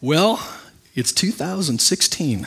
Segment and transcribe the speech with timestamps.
[0.00, 0.40] Well,
[0.94, 2.46] it's 2016.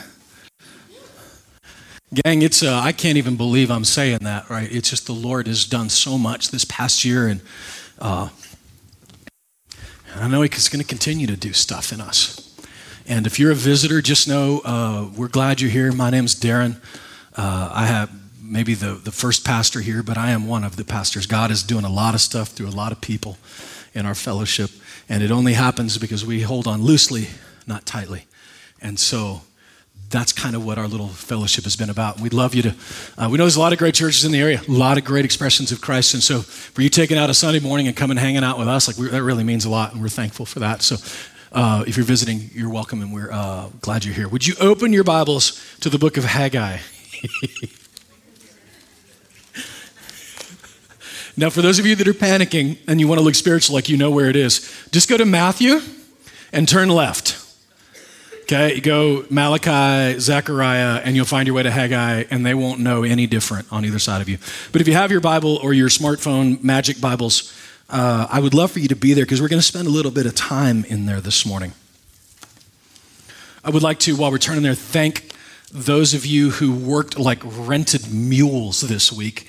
[2.24, 4.72] Gang, it's uh, I can't even believe I'm saying that, right?
[4.72, 7.42] It's just the Lord has done so much this past year, and
[7.98, 8.30] uh,
[10.16, 12.58] I know He's going to continue to do stuff in us.
[13.06, 15.92] And if you're a visitor, just know uh, we're glad you're here.
[15.92, 16.76] My name's Darren.
[17.36, 18.10] Uh, I have
[18.42, 21.26] maybe the, the first pastor here, but I am one of the pastors.
[21.26, 23.36] God is doing a lot of stuff through a lot of people
[23.94, 24.70] in our fellowship,
[25.08, 27.28] and it only happens because we hold on loosely,
[27.66, 28.26] not tightly.
[28.80, 29.42] And so
[30.10, 32.20] that's kind of what our little fellowship has been about.
[32.20, 32.74] We'd love you to.
[33.16, 35.04] Uh, we know there's a lot of great churches in the area, a lot of
[35.04, 38.16] great expressions of Christ, and so for you taking out a Sunday morning and coming
[38.16, 40.82] hanging out with us, like that really means a lot, and we're thankful for that.
[40.82, 40.96] So.
[41.54, 44.26] Uh, if you're visiting, you're welcome, and we're uh, glad you're here.
[44.26, 46.78] Would you open your Bibles to the book of Haggai?
[51.36, 53.88] Now, for those of you that are panicking and you want to look spiritual like
[53.88, 54.60] you know where it is,
[54.90, 55.80] just go to Matthew
[56.52, 57.38] and turn left.
[58.42, 63.02] Okay, go Malachi, Zechariah, and you'll find your way to Haggai, and they won't know
[63.02, 64.36] any different on either side of you.
[64.72, 67.56] But if you have your Bible or your smartphone, Magic Bibles,
[67.88, 69.90] uh, I would love for you to be there because we're going to spend a
[69.90, 71.72] little bit of time in there this morning.
[73.64, 75.32] I would like to, while we're turning there, thank
[75.72, 79.48] those of you who worked like rented mules this week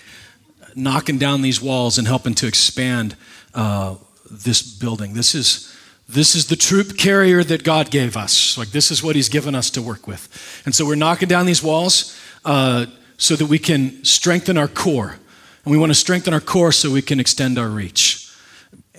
[0.76, 3.16] knocking down these walls and helping to expand
[3.54, 3.96] uh,
[4.30, 5.14] this building.
[5.14, 5.70] This is
[6.10, 8.58] this is the troop carrier that God gave us.
[8.58, 11.46] Like this is what He's given us to work with, and so we're knocking down
[11.46, 12.86] these walls uh,
[13.18, 15.18] so that we can strengthen our core,
[15.64, 18.20] and we want to strengthen our core so we can extend our reach.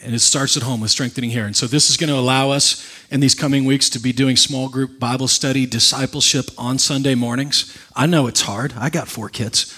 [0.02, 1.46] And it starts at home with strengthening here.
[1.46, 4.36] And so this is going to allow us in these coming weeks to be doing
[4.36, 7.74] small group Bible study, discipleship on Sunday mornings.
[7.96, 8.74] I know it's hard.
[8.76, 9.74] I got four kids.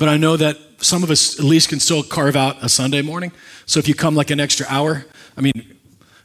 [0.00, 3.02] But I know that some of us at least can still carve out a Sunday
[3.02, 3.32] morning.
[3.66, 5.04] So if you come like an extra hour,
[5.36, 5.76] I mean,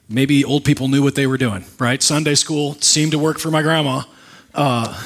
[0.07, 2.01] maybe old people knew what they were doing, right?
[2.01, 4.03] Sunday school seemed to work for my grandma.
[4.53, 5.03] Uh,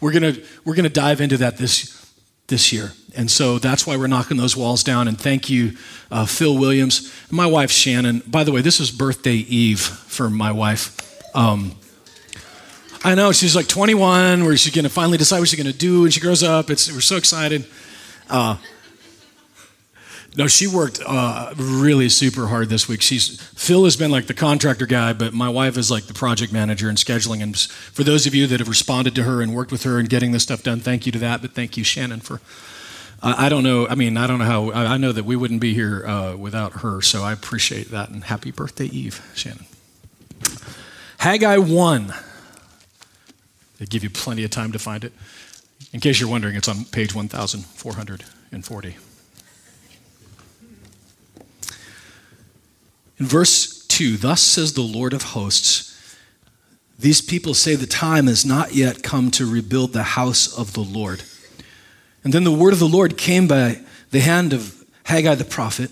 [0.00, 0.34] we're gonna
[0.64, 2.12] we're gonna dive into that this
[2.48, 5.06] this year, and so that's why we're knocking those walls down.
[5.06, 5.76] And thank you,
[6.10, 8.20] uh, Phil Williams, my wife Shannon.
[8.26, 11.00] By the way, this is birthday eve for my wife.
[11.36, 11.76] Um,
[13.04, 16.10] I know she's like 21, where she's to finally decide what she's to do when
[16.10, 16.70] she grows up.
[16.70, 17.66] It's, we're so excited.
[18.28, 18.56] Uh,
[20.36, 23.00] no, she worked uh, really super hard this week.
[23.00, 26.52] She's Phil has been like the contractor guy, but my wife is like the project
[26.52, 27.42] manager and scheduling.
[27.42, 30.08] And for those of you that have responded to her and worked with her and
[30.10, 31.40] getting this stuff done, thank you to that.
[31.40, 32.40] But thank you, Shannon, for.
[33.22, 33.88] Uh, I don't know.
[33.88, 34.72] I mean, I don't know how.
[34.72, 37.00] I know that we wouldn't be here uh, without her.
[37.00, 38.10] So I appreciate that.
[38.10, 39.64] And happy birthday, Eve, Shannon.
[41.16, 42.12] Haggai one.
[43.78, 45.12] They give you plenty of time to find it.
[45.92, 48.96] In case you're wondering, it's on page 1440.
[53.18, 55.92] In verse 2, thus says the Lord of hosts,
[56.98, 60.80] these people say the time has not yet come to rebuild the house of the
[60.80, 61.22] Lord.
[62.24, 65.90] And then the word of the Lord came by the hand of Haggai the prophet.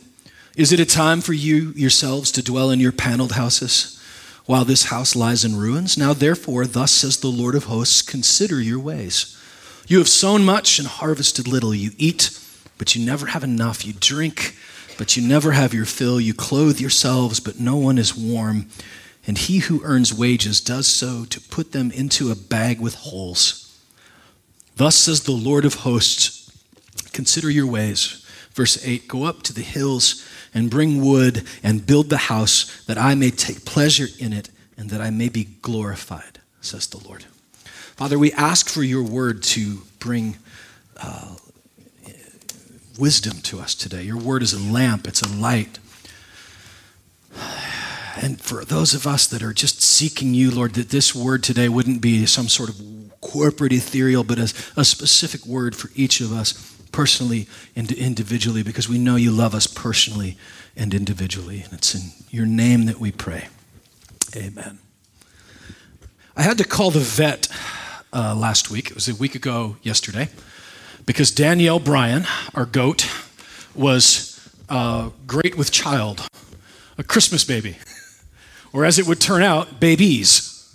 [0.57, 4.01] Is it a time for you yourselves to dwell in your paneled houses?
[4.47, 5.97] While this house lies in ruins.
[5.97, 9.41] Now, therefore, thus says the Lord of hosts consider your ways.
[9.87, 11.75] You have sown much and harvested little.
[11.75, 12.39] You eat,
[12.79, 13.85] but you never have enough.
[13.85, 14.57] You drink,
[14.99, 16.21] but you never have your fill.
[16.21, 18.69] You clothe yourselves, but no one is warm.
[19.27, 23.61] And he who earns wages does so to put them into a bag with holes.
[24.77, 26.41] Thus says the Lord of hosts
[27.13, 28.24] Consider your ways.
[28.55, 32.97] Verse 8 Go up to the hills and bring wood and build the house that
[32.97, 34.49] I may take pleasure in it
[34.79, 37.25] and that I may be glorified, says the Lord.
[37.97, 40.37] Father, we ask for your word to bring
[40.97, 41.37] uh,
[42.99, 44.03] wisdom to us today.
[44.03, 45.79] Your word is a lamp, it's a light.
[48.17, 51.69] And for those of us that are just seeking you, Lord, that this word today
[51.69, 52.81] wouldn't be some sort of
[53.21, 58.89] corporate ethereal, but a, a specific word for each of us personally and individually because
[58.89, 60.37] we know you love us personally
[60.77, 61.63] and individually.
[61.65, 63.49] And it's in your name that we pray.
[64.37, 64.79] Amen.
[66.37, 67.49] I had to call the vet
[68.13, 68.91] uh, last week.
[68.91, 70.29] It was a week ago yesterday
[71.05, 73.11] because Danielle Bryan, our goat,
[73.75, 76.29] was uh, great with child,
[76.97, 77.77] a Christmas baby,
[78.73, 80.73] or as it would turn out, babies.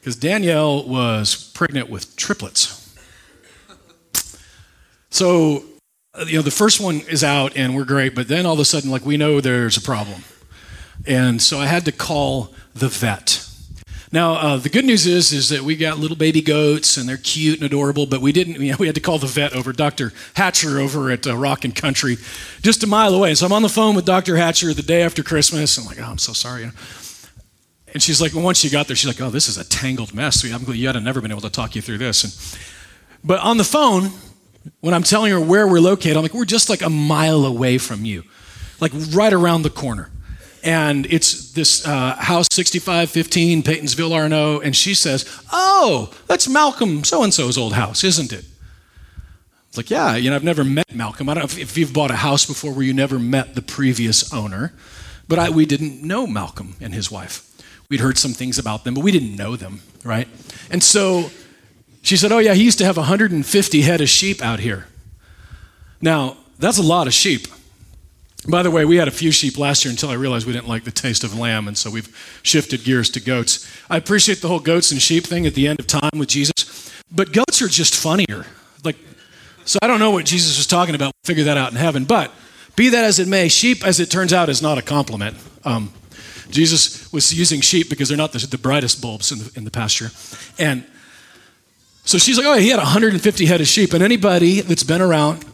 [0.00, 2.85] Because Danielle was pregnant with triplets.
[5.16, 5.64] So,
[6.12, 8.58] uh, you know, the first one is out and we're great, but then all of
[8.58, 10.24] a sudden, like, we know there's a problem.
[11.06, 13.42] And so I had to call the vet.
[14.12, 17.16] Now, uh, the good news is, is that we got little baby goats and they're
[17.16, 19.72] cute and adorable, but we didn't, you know, we had to call the vet over,
[19.72, 20.12] Dr.
[20.34, 22.18] Hatcher over at uh, Rock and Country,
[22.60, 23.30] just a mile away.
[23.30, 24.36] And So I'm on the phone with Dr.
[24.36, 25.78] Hatcher the day after Christmas.
[25.78, 26.70] I'm like, oh, I'm so sorry.
[27.94, 30.12] And she's like, well, once she got there, she's like, oh, this is a tangled
[30.12, 30.44] mess.
[30.44, 32.22] I'm glad you had never been able to talk you through this.
[32.22, 32.60] And,
[33.24, 34.10] but on the phone,
[34.80, 37.78] when I'm telling her where we're located, I'm like, we're just like a mile away
[37.78, 38.24] from you,
[38.80, 40.10] like right around the corner.
[40.62, 44.58] And it's this uh, house 6515, Peytonsville, Arno.
[44.58, 48.44] And she says, oh, that's Malcolm so and so's old house, isn't it?
[49.68, 51.28] It's like, yeah, you know, I've never met Malcolm.
[51.28, 53.62] I don't know if, if you've bought a house before where you never met the
[53.62, 54.72] previous owner,
[55.28, 57.42] but I, we didn't know Malcolm and his wife.
[57.88, 60.26] We'd heard some things about them, but we didn't know them, right?
[60.70, 61.30] And so
[62.06, 64.86] she said, Oh, yeah, he used to have 150 head of sheep out here.
[66.00, 67.48] Now, that's a lot of sheep.
[68.48, 70.68] By the way, we had a few sheep last year until I realized we didn't
[70.68, 73.68] like the taste of lamb, and so we've shifted gears to goats.
[73.90, 76.92] I appreciate the whole goats and sheep thing at the end of time with Jesus,
[77.10, 78.46] but goats are just funnier.
[78.84, 78.96] Like,
[79.64, 81.06] so I don't know what Jesus was talking about.
[81.06, 82.04] We'll figure that out in heaven.
[82.04, 82.30] But
[82.76, 85.36] be that as it may, sheep, as it turns out, is not a compliment.
[85.64, 85.92] Um,
[86.48, 89.72] Jesus was using sheep because they're not the, the brightest bulbs in the, in the
[89.72, 90.10] pasture.
[90.56, 90.84] And
[92.06, 93.92] so she's like, oh, he had 150 head of sheep.
[93.92, 95.44] And anybody that's been around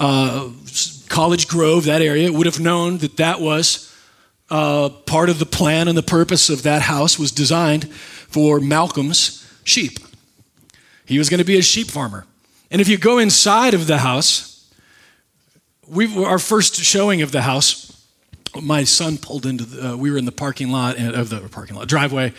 [0.00, 0.50] uh,
[1.08, 3.94] College Grove, that area, would have known that that was
[4.50, 9.48] uh, part of the plan and the purpose of that house was designed for Malcolm's
[9.62, 10.00] sheep.
[11.06, 12.26] He was going to be a sheep farmer.
[12.72, 14.68] And if you go inside of the house,
[15.86, 18.04] we our first showing of the house,
[18.60, 21.76] my son pulled into the, uh, we were in the parking lot of the parking
[21.76, 22.32] lot driveway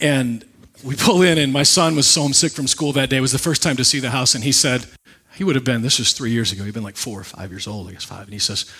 [0.00, 0.44] and
[0.82, 3.16] we pull in and my son was so homesick from school that day.
[3.16, 4.86] It was the first time to see the house and he said
[5.34, 7.50] he would have been this was three years ago he'd been like four or five
[7.50, 8.24] years old i guess five.
[8.24, 8.70] And he says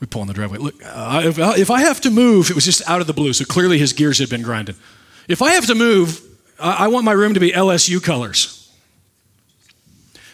[0.00, 2.64] we pull in the driveway look uh, if, if, i have to move it was
[2.64, 3.32] just out of the blue.
[3.32, 4.76] So clearly his gears had been grinding.
[5.28, 6.20] If i have to move
[6.58, 8.72] I, I want my room to be lsu colors.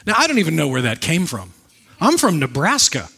[0.07, 1.53] Now i don't even know where that came from.
[2.01, 3.09] I'm from nebraska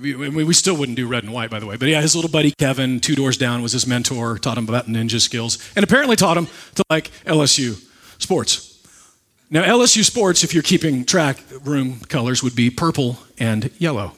[0.00, 1.76] we, we, still wouldn't do red and white, by the way.
[1.76, 4.86] But yeah, his little buddy Kevin, two doors down, was his mentor, taught him about
[4.86, 7.82] ninja skills, and apparently taught him to like LSU
[8.18, 8.72] sports.
[9.48, 14.12] Now, LSU sports, if you're keeping track, room colors would be purple and yellow.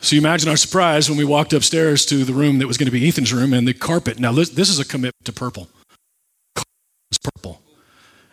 [0.00, 2.86] So you imagine our surprise when we walked upstairs to the room that was going
[2.86, 4.18] to be Ethan's room and the carpet.
[4.18, 5.68] Now, this, this is a commitment to purple.
[6.56, 7.62] It's purple.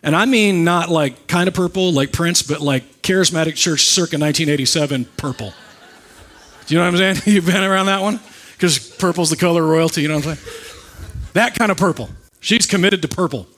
[0.02, 4.18] And I mean not like kind of purple, like Prince, but like charismatic church circa
[4.18, 5.54] 1987 purple.
[6.70, 7.22] Do you know what I'm saying?
[7.34, 8.20] You've been around that one?
[8.52, 10.54] Because purple's the color of royalty, you know what I'm saying?
[11.32, 12.10] That kind of purple.
[12.38, 13.48] She's committed to purple.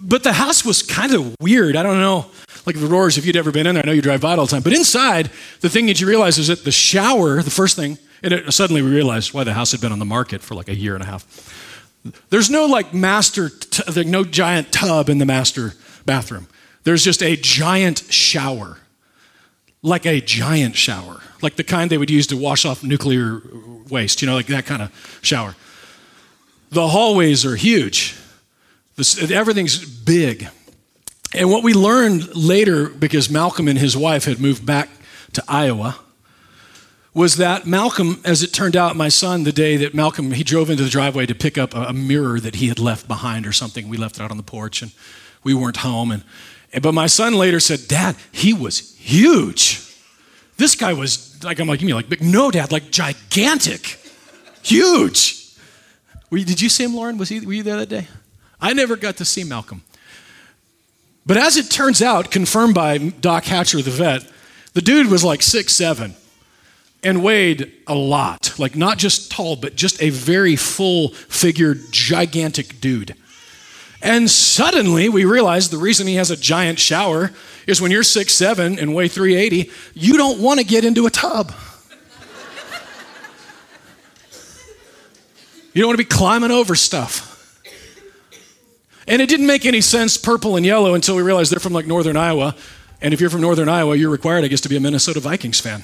[0.00, 1.74] But the house was kind of weird.
[1.74, 2.26] I don't know,
[2.66, 4.38] like the roars, if you'd ever been in there, I know you drive by it
[4.38, 4.62] all the time.
[4.62, 5.28] But inside,
[5.60, 8.80] the thing that you realize is that the shower, the first thing, and it, suddenly
[8.80, 11.02] we realized why the house had been on the market for like a year and
[11.02, 11.26] a half.
[12.30, 15.72] There's no like master, t- no giant tub in the master
[16.04, 16.46] bathroom.
[16.84, 18.78] There's just a giant shower,
[19.82, 23.42] like a giant shower like the kind they would use to wash off nuclear
[23.88, 25.54] waste, you know, like that kind of shower.
[26.70, 28.16] The hallways are huge,
[29.30, 30.48] everything's big.
[31.34, 34.88] And what we learned later, because Malcolm and his wife had moved back
[35.32, 35.98] to Iowa,
[37.12, 40.70] was that Malcolm, as it turned out, my son, the day that Malcolm, he drove
[40.70, 43.52] into the driveway to pick up a, a mirror that he had left behind or
[43.52, 43.88] something.
[43.88, 44.92] We left it out on the porch and
[45.42, 46.10] we weren't home.
[46.10, 46.24] And,
[46.82, 49.82] but my son later said, Dad, he was huge.
[50.56, 52.22] This guy was like, I'm like, you mean like big?
[52.22, 53.98] No, Dad, like gigantic,
[54.62, 55.44] huge.
[56.30, 57.18] You, did you see him, Lauren?
[57.18, 58.08] Was he, were you there that day?
[58.60, 59.82] I never got to see Malcolm.
[61.24, 64.30] But as it turns out, confirmed by Doc Hatcher, the vet,
[64.74, 66.14] the dude was like six seven
[67.02, 68.58] and weighed a lot.
[68.58, 73.14] Like not just tall, but just a very full figured, gigantic dude.
[74.06, 77.32] And suddenly we realized the reason he has a giant shower
[77.66, 81.10] is when you're six seven and weigh 380, you don't want to get into a
[81.10, 81.52] tub.
[85.72, 87.60] you don't want to be climbing over stuff.
[89.08, 91.86] And it didn't make any sense, purple and yellow, until we realized they're from like
[91.86, 92.54] northern Iowa.
[93.02, 95.58] And if you're from northern Iowa, you're required, I guess, to be a Minnesota Vikings
[95.58, 95.82] fan.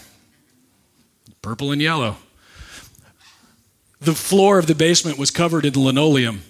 [1.42, 2.18] Purple and yellow.
[4.00, 6.42] The floor of the basement was covered in linoleum.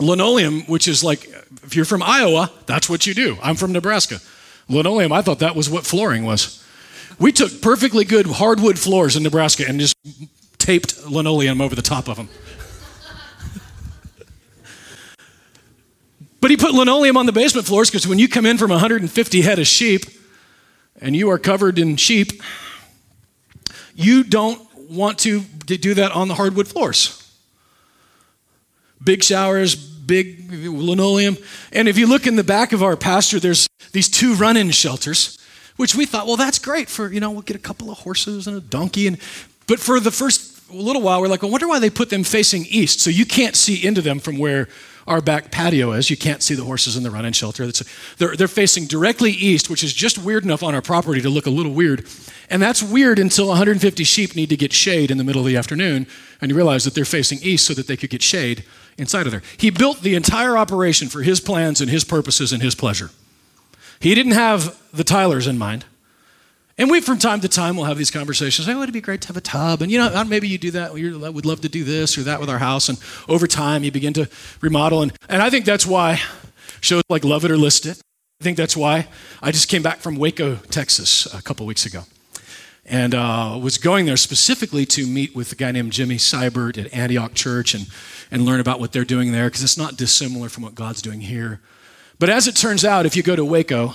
[0.00, 1.24] Linoleum, which is like,
[1.62, 3.36] if you're from Iowa, that's what you do.
[3.42, 4.20] I'm from Nebraska
[4.70, 6.64] linoleum, I thought that was what flooring was.
[7.18, 9.96] We took perfectly good hardwood floors in Nebraska and just
[10.58, 12.28] taped linoleum over the top of them.
[16.40, 19.40] but he put linoleum on the basement floors because when you come in from 150
[19.42, 20.02] head of sheep
[21.00, 22.42] and you are covered in sheep,
[23.94, 27.16] you don't want to do that on the hardwood floors.
[29.02, 31.36] Big showers, big linoleum.
[31.72, 35.38] And if you look in the back of our pasture, there's these two run-in shelters,
[35.76, 38.48] which we thought, well, that's great for, you know, we'll get a couple of horses
[38.48, 39.06] and a donkey.
[39.06, 39.18] And,
[39.68, 42.66] but for the first little while, we're like, I wonder why they put them facing
[42.66, 43.00] east.
[43.00, 44.66] So you can't see into them from where
[45.06, 46.10] our back patio is.
[46.10, 47.70] You can't see the horses in the run in shelter.
[48.18, 51.46] They're, they're facing directly east, which is just weird enough on our property to look
[51.46, 52.06] a little weird.
[52.48, 55.56] And that's weird until 150 sheep need to get shade in the middle of the
[55.56, 56.08] afternoon.
[56.40, 58.64] And you realize that they're facing east so that they could get shade
[59.00, 59.42] inside of there.
[59.56, 63.10] He built the entire operation for his plans and his purposes and his pleasure.
[63.98, 65.84] He didn't have the Tylers in mind.
[66.78, 68.66] And we, from time to time, will have these conversations.
[68.66, 69.82] Oh, it'd be great to have a tub.
[69.82, 70.94] And, you know, uh, maybe you do that.
[70.94, 72.88] We uh, would love to do this or that with our house.
[72.88, 74.30] And over time, you begin to
[74.62, 75.02] remodel.
[75.02, 76.20] And, and I think that's why
[76.80, 78.00] shows like Love It or List It.
[78.40, 79.08] I think that's why
[79.42, 82.04] I just came back from Waco, Texas, a couple weeks ago.
[82.92, 86.92] And uh, was going there specifically to meet with a guy named Jimmy Seibert at
[86.92, 87.86] Antioch Church and,
[88.32, 91.20] and learn about what they're doing there, because it's not dissimilar from what God's doing
[91.20, 91.60] here.
[92.18, 93.94] But as it turns out, if you go to Waco,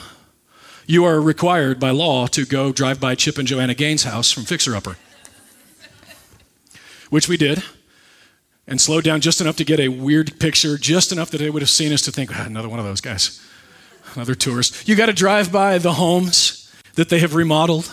[0.88, 4.44] you are required by law to go drive by Chip and Joanna Gaines' house from
[4.44, 4.96] Fixer Upper,
[7.10, 7.62] which we did,
[8.66, 11.62] and slowed down just enough to get a weird picture, just enough that they would
[11.62, 13.42] have seen us to think, ah, another one of those guys,
[14.14, 14.88] another tourist.
[14.88, 17.92] You got to drive by the homes that they have remodeled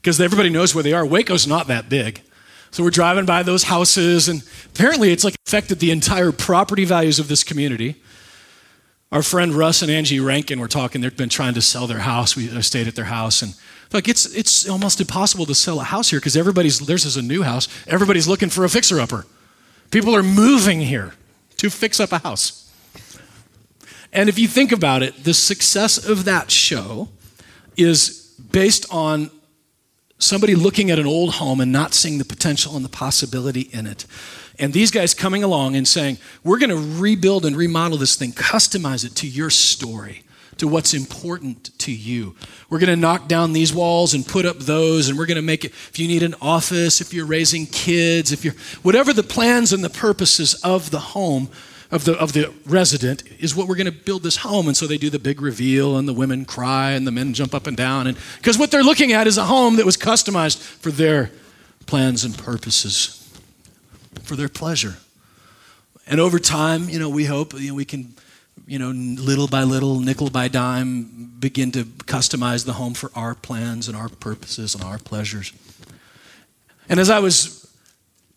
[0.00, 1.04] because everybody knows where they are.
[1.04, 2.22] Waco's not that big.
[2.70, 7.18] So we're driving by those houses, and apparently it's like affected the entire property values
[7.18, 7.96] of this community.
[9.10, 11.00] Our friend Russ and Angie Rankin were talking.
[11.00, 12.36] They've been trying to sell their house.
[12.36, 13.54] We uh, stayed at their house, and
[13.92, 17.22] like it's it's almost impossible to sell a house here because everybody's theirs is a
[17.22, 17.68] new house.
[17.88, 19.26] Everybody's looking for a fixer upper.
[19.90, 21.14] People are moving here
[21.56, 22.72] to fix up a house.
[24.12, 27.08] And if you think about it, the success of that show
[27.76, 29.30] is based on
[30.20, 33.86] somebody looking at an old home and not seeing the potential and the possibility in
[33.86, 34.06] it.
[34.58, 38.32] And these guys coming along and saying, We're going to rebuild and remodel this thing,
[38.32, 40.22] customize it to your story,
[40.58, 42.36] to what's important to you.
[42.68, 45.42] We're going to knock down these walls and put up those, and we're going to
[45.42, 49.22] make it, if you need an office, if you're raising kids, if you're, whatever the
[49.22, 51.48] plans and the purposes of the home,
[51.90, 54.68] of the, of the resident is what we're going to build this home.
[54.68, 57.54] And so they do the big reveal, and the women cry, and the men jump
[57.54, 58.06] up and down.
[58.06, 61.32] And because what they're looking at is a home that was customized for their
[61.86, 63.28] plans and purposes,
[64.22, 64.98] for their pleasure.
[66.06, 68.14] And over time, you know, we hope you know, we can,
[68.66, 73.34] you know, little by little, nickel by dime, begin to customize the home for our
[73.34, 75.52] plans and our purposes and our pleasures.
[76.88, 77.72] And as I was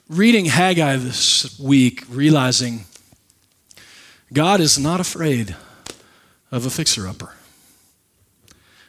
[0.09, 2.85] reading Haggai this week, realizing
[4.33, 5.55] God is not afraid
[6.51, 7.35] of a fixer upper.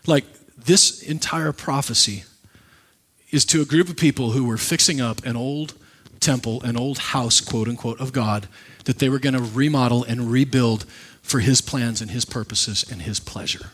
[0.06, 0.24] Like
[0.56, 2.24] this entire prophecy
[3.30, 5.74] is to a group of people who were fixing up an old
[6.20, 8.48] temple, an old house, quote unquote, of God
[8.86, 10.84] that they were going to remodel and rebuild
[11.22, 13.70] for his plans and his purposes and his pleasure.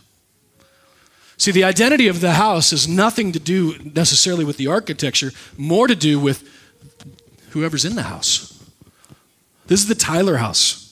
[1.37, 5.87] See, the identity of the house has nothing to do necessarily with the architecture, more
[5.87, 6.47] to do with
[7.51, 8.63] whoever's in the house.
[9.67, 10.90] This is the Tyler house.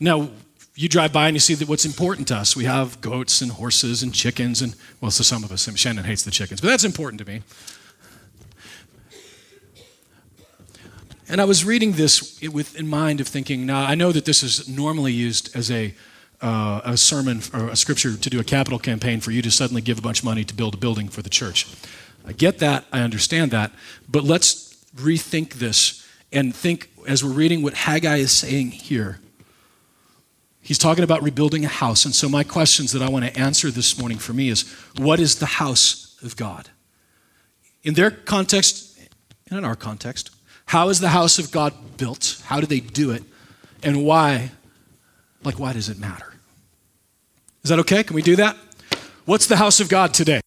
[0.00, 0.30] Now,
[0.78, 2.54] you drive by and you see that what's important to us.
[2.54, 6.22] We have goats and horses and chickens, and well, so some of us, Shannon hates
[6.22, 7.42] the chickens, but that's important to me.
[11.28, 13.66] And I was reading this with in mind of thinking.
[13.66, 15.94] Now I know that this is normally used as a
[16.40, 19.82] uh, a sermon or a scripture to do a capital campaign for you to suddenly
[19.82, 21.66] give a bunch of money to build a building for the church.
[22.24, 22.84] I get that.
[22.92, 23.72] I understand that.
[24.08, 29.18] But let's rethink this and think as we're reading what Haggai is saying here
[30.68, 32.04] He's talking about rebuilding a house.
[32.04, 35.18] And so, my questions that I want to answer this morning for me is what
[35.18, 36.68] is the house of God?
[37.84, 39.00] In their context,
[39.48, 40.30] and in our context,
[40.66, 42.42] how is the house of God built?
[42.44, 43.22] How do they do it?
[43.82, 44.50] And why?
[45.42, 46.34] Like, why does it matter?
[47.64, 48.02] Is that okay?
[48.02, 48.54] Can we do that?
[49.24, 50.42] What's the house of God today?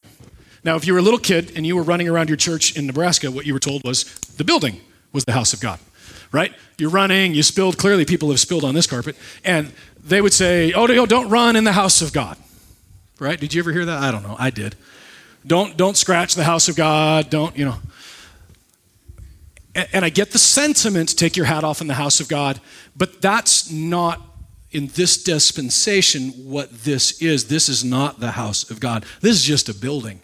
[0.63, 2.85] Now, if you were a little kid and you were running around your church in
[2.85, 4.03] Nebraska, what you were told was
[4.37, 4.81] the building
[5.13, 5.79] was the house of God,
[6.31, 6.53] right?
[6.77, 9.71] You're running, you spilled, clearly people have spilled on this carpet, and
[10.03, 12.37] they would say, oh, don't run in the house of God.
[13.19, 13.39] Right?
[13.39, 14.01] Did you ever hear that?
[14.01, 14.35] I don't know.
[14.39, 14.75] I did.
[15.45, 17.29] Don't, don't scratch the house of God.
[17.29, 17.79] Don't, you know.
[19.75, 22.59] And, and I get the sentiment take your hat off in the house of God,
[22.95, 24.21] but that's not
[24.71, 27.47] in this dispensation what this is.
[27.47, 29.05] This is not the house of God.
[29.21, 30.21] This is just a building.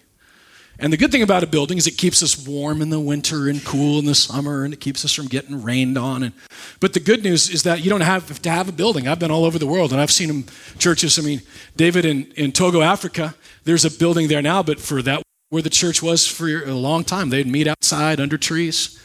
[0.79, 3.49] And the good thing about a building is it keeps us warm in the winter
[3.49, 6.21] and cool in the summer, and it keeps us from getting rained on.
[6.21, 6.33] And,
[6.79, 9.07] but the good news is that you don't have to have a building.
[9.07, 10.45] I've been all over the world, and I've seen them
[10.77, 11.17] churches.
[11.17, 11.41] I mean,
[11.75, 15.69] David in, in Togo, Africa, there's a building there now, but for that, where the
[15.69, 19.03] church was for a long time, they'd meet outside under trees,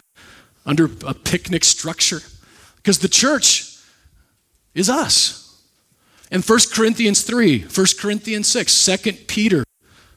[0.66, 2.20] under a picnic structure,
[2.76, 3.78] because the church
[4.74, 5.38] is us.
[6.30, 9.64] In 1 Corinthians 3, 1 Corinthians 6, 2 Peter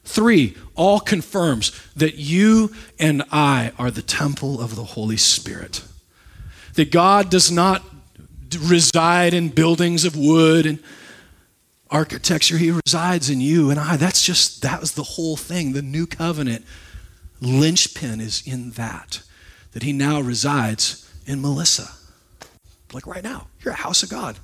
[0.06, 5.84] Three, all confirms that you and I are the temple of the Holy Spirit.
[6.76, 7.84] That God does not
[8.60, 10.80] reside in buildings of wood and
[11.90, 13.98] architecture, He resides in you and I.
[13.98, 15.74] That's just, that was the whole thing.
[15.74, 16.66] The new covenant
[17.42, 19.22] linchpin is in that,
[19.72, 21.92] that He now resides in Melissa.
[22.94, 24.38] Like right now, you're a house of God.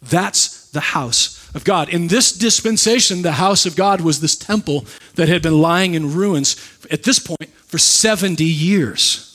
[0.00, 1.88] That's the house of God.
[1.88, 6.14] In this dispensation, the house of God was this temple that had been lying in
[6.14, 6.56] ruins
[6.90, 9.28] at this point for 70 years.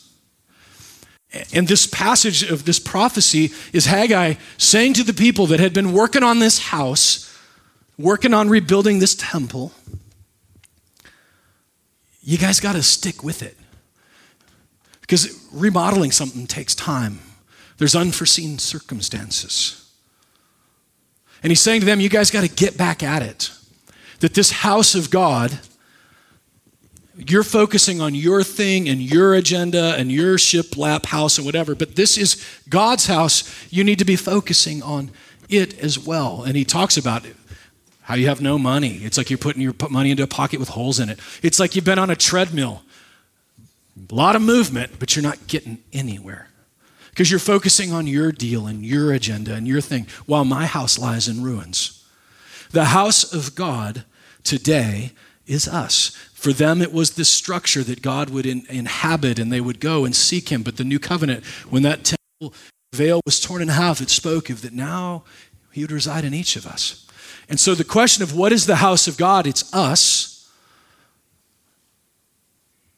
[1.54, 5.94] And this passage of this prophecy is Haggai saying to the people that had been
[5.94, 7.32] working on this house,
[7.98, 9.74] working on rebuilding this temple,
[12.22, 13.58] you guys got to stick with it.
[15.02, 17.20] Because remodeling something takes time,
[17.78, 19.87] there's unforeseen circumstances.
[21.44, 23.52] And he's saying to them, You guys got to get back at it.
[24.20, 25.60] That this house of God,
[27.16, 31.96] you're focusing on your thing and your agenda and your shiplap house and whatever, but
[31.96, 33.44] this is God's house.
[33.72, 35.12] You need to be focusing on
[35.50, 36.44] it as well.
[36.44, 37.36] And he talks about it,
[38.02, 38.98] how you have no money.
[39.04, 41.20] It's like you're putting your money into a pocket with holes in it.
[41.44, 42.82] It's like you've been on a treadmill.
[44.12, 46.50] A lot of movement, but you're not getting anywhere
[47.18, 51.00] because you're focusing on your deal and your agenda and your thing while my house
[51.00, 52.06] lies in ruins.
[52.70, 54.06] The house of God
[54.44, 55.14] today
[55.48, 56.10] is us.
[56.36, 60.06] For them, it was this structure that God would in, inhabit and they would go
[60.06, 60.62] and seek Him.
[60.62, 62.54] But the new covenant, when that temple
[62.94, 65.24] veil was torn in half, it spoke of that now
[65.72, 67.08] He would reside in each of us.
[67.50, 69.48] And so the question of what is the house of God?
[69.48, 70.54] It's us.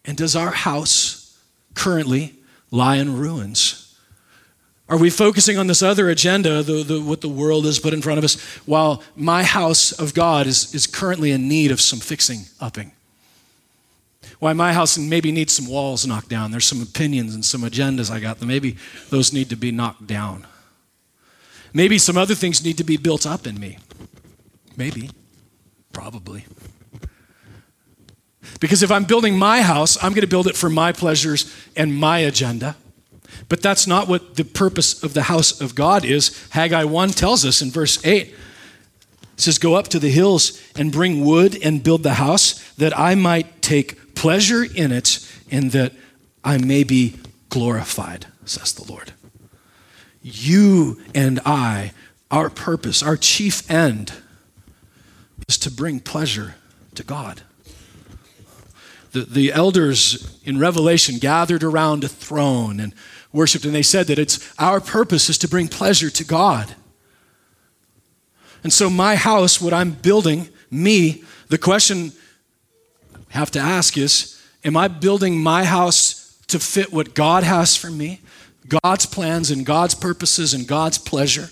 [0.03, 1.39] And does our house
[1.73, 2.33] currently
[2.69, 3.85] lie in ruins?
[4.89, 8.01] Are we focusing on this other agenda, the, the, what the world has put in
[8.01, 12.00] front of us, while my house of God is, is currently in need of some
[12.00, 12.91] fixing, upping?
[14.39, 16.50] Why my house maybe needs some walls knocked down.
[16.51, 18.77] There's some opinions and some agendas I got that maybe
[19.10, 20.48] those need to be knocked down.
[21.74, 23.77] Maybe some other things need to be built up in me.
[24.75, 25.11] Maybe.
[25.94, 26.46] Probably.
[28.59, 31.94] Because if I'm building my house, I'm going to build it for my pleasures and
[31.94, 32.75] my agenda.
[33.50, 36.48] But that's not what the purpose of the house of God is.
[36.51, 38.35] Haggai 1 tells us in verse 8 it
[39.35, 43.16] says, Go up to the hills and bring wood and build the house, that I
[43.16, 45.94] might take pleasure in it and that
[46.44, 47.16] I may be
[47.50, 49.14] glorified, says the Lord.
[50.22, 51.94] You and I,
[52.29, 54.14] our purpose, our chief end
[55.48, 56.55] is to bring pleasure
[56.96, 57.42] to God.
[59.12, 62.94] The, the elders in Revelation gathered around a throne and
[63.31, 66.75] worshiped, and they said that it's our purpose is to bring pleasure to God.
[68.63, 72.11] And so, my house, what I'm building, me, the question
[73.13, 77.75] I have to ask is Am I building my house to fit what God has
[77.75, 78.22] for me?
[78.83, 81.50] God's plans and God's purposes and God's pleasure?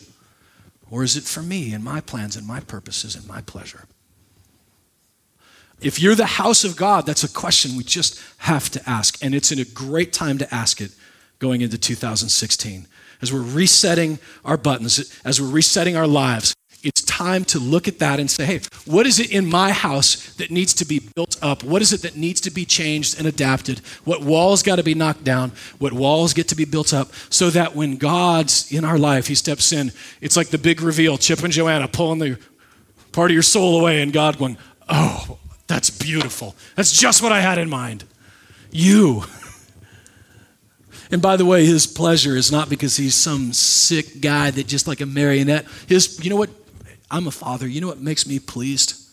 [0.90, 3.86] Or is it for me and my plans and my purposes and my pleasure?
[5.80, 9.24] If you're the house of God, that's a question we just have to ask.
[9.24, 10.92] And it's in a great time to ask it
[11.40, 12.88] going into 2016.
[13.22, 18.00] As we're resetting our buttons, as we're resetting our lives, it's time to look at
[18.00, 21.36] that and say, hey, what is it in my house that needs to be built
[21.42, 21.64] up?
[21.64, 23.80] What is it that needs to be changed and adapted?
[24.04, 25.52] What walls got to be knocked down?
[25.80, 29.36] What walls get to be built up so that when God's in our life, He
[29.36, 32.40] steps in, it's like the big reveal Chip and Joanna pulling the
[33.12, 36.56] part of your soul away, and God going, oh, that's beautiful.
[36.76, 38.04] That's just what I had in mind.
[38.72, 39.24] You.
[41.12, 44.88] And by the way, his pleasure is not because he's some sick guy that just
[44.88, 45.66] like a marionette.
[45.88, 46.50] His, you know what?
[47.10, 47.68] I'm a father.
[47.68, 49.04] You know what makes me pleased?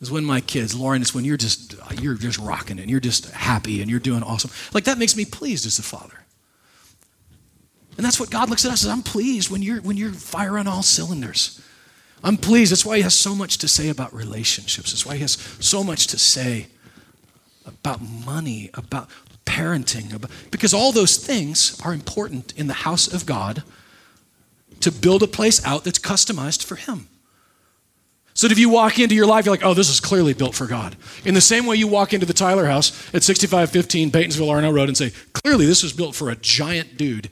[0.00, 3.30] Is when my kids, Lauren, it's when you're just you're just rocking and you're just
[3.30, 4.50] happy and you're doing awesome.
[4.72, 6.14] Like that makes me pleased as a father.
[7.96, 8.90] And that's what God looks at us as.
[8.90, 11.60] I'm pleased when you're when you're firing on all cylinders.
[12.22, 12.70] I'm pleased.
[12.70, 14.92] That's why he has so much to say about relationships.
[14.92, 16.68] That's why he has so much to say
[17.66, 19.10] about money, about
[19.48, 23.62] parenting, because all those things are important in the house of God
[24.80, 27.08] to build a place out that's customized for Him.
[28.34, 30.66] So if you walk into your life, you're like, oh, this is clearly built for
[30.66, 30.94] God.
[31.24, 34.88] In the same way you walk into the Tyler house at 6515 Peytonsville Arno Road
[34.88, 37.30] and say, clearly this was built for a giant dude.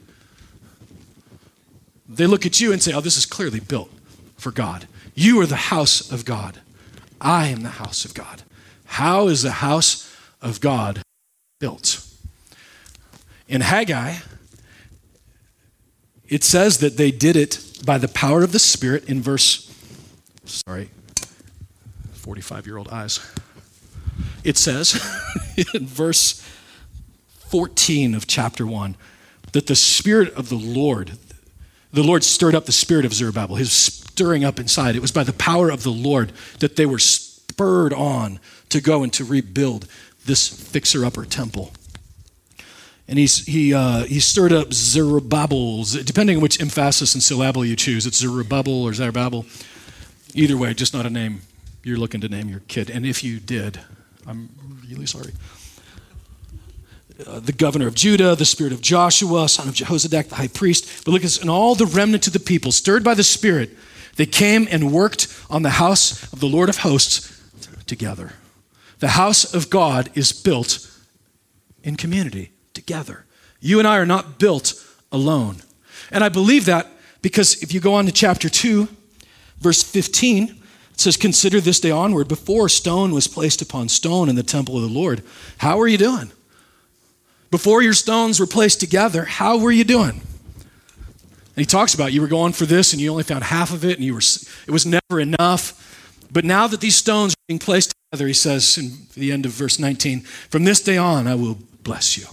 [2.09, 3.89] They look at you and say, oh, this is clearly built
[4.35, 4.87] for God.
[5.15, 6.59] You are the house of God.
[7.21, 8.43] I am the house of God.
[8.85, 11.01] How is the house of God
[11.59, 11.96] built?
[13.47, 14.15] In Haggai,
[16.27, 19.73] it says that they did it by the power of the Spirit in verse,
[20.45, 20.89] sorry,
[22.13, 23.19] 45 year old eyes.
[24.43, 24.99] It says
[25.73, 26.43] in verse
[27.49, 28.97] 14 of chapter 1
[29.53, 31.17] that the Spirit of the Lord,
[31.93, 34.95] the Lord stirred up the spirit of Zerubbabel, his stirring up inside.
[34.95, 39.03] It was by the power of the Lord that they were spurred on to go
[39.03, 39.87] and to rebuild
[40.25, 41.71] this fixer upper temple.
[43.07, 47.75] And he's, he, uh, he stirred up Zerubbabel, depending on which emphasis and syllable you
[47.75, 48.05] choose.
[48.05, 49.45] It's Zerubbabel or Zerubbabel.
[50.33, 51.41] Either way, just not a name
[51.83, 52.89] you're looking to name your kid.
[52.89, 53.79] And if you did,
[54.27, 54.49] I'm
[54.89, 55.31] really sorry.
[57.25, 61.05] Uh, the governor of Judah, the spirit of Joshua, son of Jehozadak, the high priest.
[61.05, 63.71] But look at and all the remnant of the people, stirred by the Spirit,
[64.17, 67.33] they came and worked on the house of the Lord of hosts
[67.85, 68.33] together.
[68.99, 70.91] The house of God is built
[71.83, 73.25] in community, together.
[73.59, 74.73] You and I are not built
[75.11, 75.57] alone.
[76.11, 76.87] And I believe that
[77.21, 78.87] because if you go on to chapter 2,
[79.59, 80.43] verse 15,
[80.91, 84.75] it says, Consider this day onward, before stone was placed upon stone in the temple
[84.77, 85.23] of the Lord.
[85.57, 86.31] How are you doing?
[87.49, 90.21] Before your stones were placed together, how were you doing?
[91.57, 93.83] And he talks about you were going for this and you only found half of
[93.83, 94.21] it and you were
[94.67, 95.83] it was never enough.
[96.31, 99.53] But now that these stones are being placed together, he says in the end of
[99.53, 102.27] verse 19, from this day on I will bless you.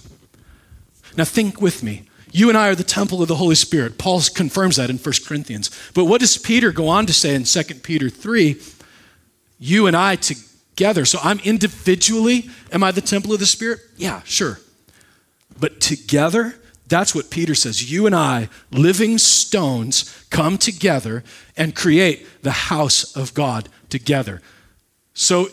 [1.17, 2.05] Now think with me.
[2.33, 3.97] You and I are the temple of the Holy Spirit.
[3.97, 5.71] Paul confirms that in 1 Corinthians.
[5.95, 8.61] But what does Peter go on to say in 2 Peter 3?
[9.61, 11.05] You and I together.
[11.05, 13.79] So I'm individually, am I the temple of the Spirit?
[13.97, 14.59] Yeah, sure.
[15.59, 16.57] But together,
[16.89, 17.91] that's what Peter says.
[17.91, 21.23] You and I, living stones, come together
[21.57, 24.43] and create the house of God together.
[25.15, 25.49] So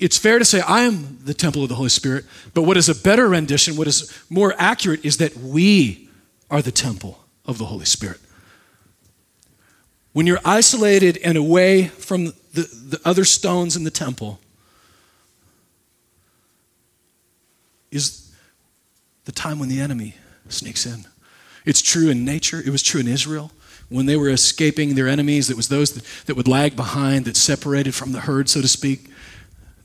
[0.00, 2.88] it's fair to say I am the temple of the Holy Spirit, but what is
[2.88, 6.08] a better rendition, what is more accurate, is that we
[6.50, 8.18] are the temple of the Holy Spirit.
[10.12, 14.40] When you're isolated and away from the, the other stones in the temple,
[17.90, 18.32] is
[19.24, 20.14] the time when the enemy
[20.48, 21.04] sneaks in.
[21.64, 23.52] It's true in nature, it was true in Israel.
[23.88, 27.36] When they were escaping their enemies, it was those that, that would lag behind, that
[27.36, 29.10] separated from the herd, so to speak.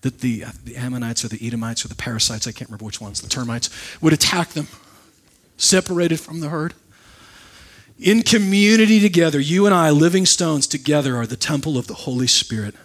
[0.05, 3.01] That the, uh, the Ammonites or the Edomites or the parasites, I can't remember which
[3.01, 3.71] ones, the termites,
[4.03, 4.67] would attack them,
[5.57, 6.75] separated from the herd.
[7.99, 12.27] In community together, you and I, living stones together, are the temple of the Holy
[12.27, 12.75] Spirit.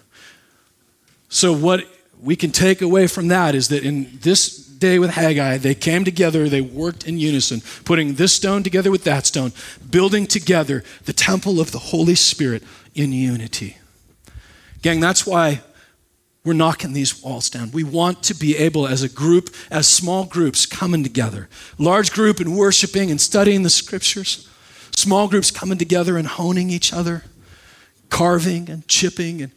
[1.28, 1.84] So, what
[2.22, 6.06] we can take away from that is that in this day with Haggai, they came
[6.06, 9.52] together, they worked in unison, putting this stone together with that stone,
[9.90, 12.62] building together the temple of the Holy Spirit
[12.94, 13.76] in unity.
[14.80, 15.60] Gang, that's why
[16.44, 17.70] we're knocking these walls down.
[17.70, 21.48] We want to be able, as a group, as small groups, coming together.
[21.78, 24.48] Large group and worshiping and studying the scriptures.
[24.90, 27.24] Small groups coming together and honing each other,
[28.08, 29.52] carving and chipping and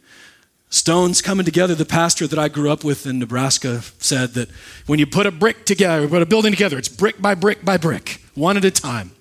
[0.74, 1.76] Stones coming together.
[1.76, 4.50] The pastor that I grew up with in Nebraska said that
[4.86, 7.76] when you put a brick together, put a building together, it's brick by brick by
[7.76, 9.12] brick, one at a time.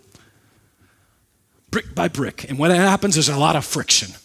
[1.70, 2.50] Brick by brick.
[2.50, 4.16] And when that happens, there's a lot of friction.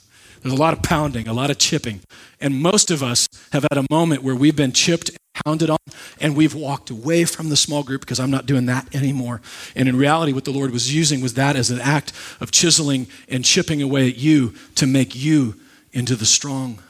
[0.42, 2.01] There's a lot of pounding, a lot of chipping.
[2.40, 5.79] And most of us have had a moment where we've been chipped and pounded on,
[6.20, 9.40] and we've walked away from the small group because I'm not doing that anymore.
[9.74, 13.07] And in reality, what the Lord was using was that as an act of chiseling
[13.29, 15.55] and chipping away at you to make you
[15.92, 16.81] into the strong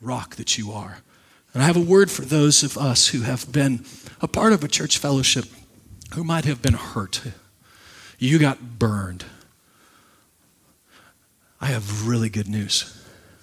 [0.00, 0.98] rock that you are.
[1.52, 3.84] And I have a word for those of us who have been
[4.20, 5.46] a part of a church fellowship
[6.14, 7.22] who might have been hurt.
[8.18, 9.24] You got burned.
[11.60, 13.02] I have really good news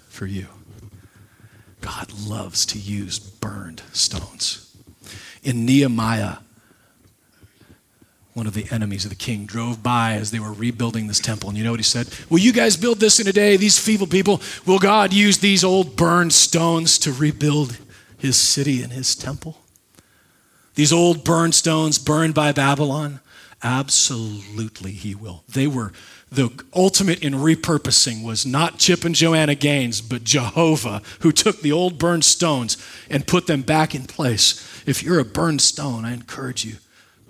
[0.10, 0.48] for you.
[1.82, 4.76] God loves to use burned stones.
[5.44, 6.38] In Nehemiah,
[8.34, 11.50] one of the enemies of the king, drove by as they were rebuilding this temple.
[11.50, 12.08] And you know what he said?
[12.30, 14.42] Will you guys build this in a day, these feeble people?
[14.66, 17.78] Will God use these old burned stones to rebuild
[18.18, 19.58] his city and his temple?
[20.76, 23.20] These old burned stones burned by Babylon?
[23.64, 25.44] Absolutely, he will.
[25.48, 25.92] They were
[26.32, 31.74] the ultimate in repurposing was not Chip and Joanna Gaines, but Jehovah, who took the
[31.74, 32.78] old burned stones
[33.10, 34.84] and put them back in place.
[34.86, 36.78] If you're a burned stone, I encourage you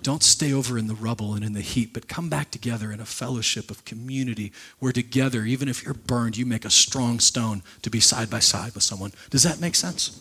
[0.02, 3.00] don't stay over in the rubble and in the heat, but come back together in
[3.00, 7.62] a fellowship of community where together, even if you're burned, you make a strong stone
[7.82, 9.12] to be side by side with someone.
[9.30, 10.20] Does that make sense?